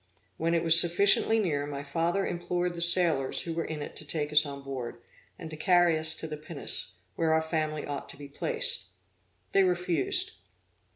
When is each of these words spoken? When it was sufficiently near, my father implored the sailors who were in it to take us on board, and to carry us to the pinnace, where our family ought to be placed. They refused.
When 0.37 0.55
it 0.55 0.63
was 0.63 0.81
sufficiently 0.81 1.37
near, 1.37 1.67
my 1.67 1.83
father 1.83 2.25
implored 2.25 2.73
the 2.73 2.81
sailors 2.81 3.41
who 3.41 3.53
were 3.53 3.63
in 3.63 3.83
it 3.83 3.95
to 3.97 4.03
take 4.03 4.33
us 4.33 4.47
on 4.47 4.63
board, 4.63 4.95
and 5.37 5.47
to 5.51 5.55
carry 5.55 5.95
us 5.95 6.15
to 6.15 6.25
the 6.27 6.37
pinnace, 6.37 6.93
where 7.15 7.33
our 7.33 7.41
family 7.43 7.85
ought 7.85 8.09
to 8.09 8.17
be 8.17 8.27
placed. 8.27 8.85
They 9.51 9.63
refused. 9.63 10.31